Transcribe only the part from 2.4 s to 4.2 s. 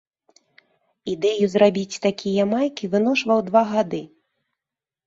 майкі выношваў два гады.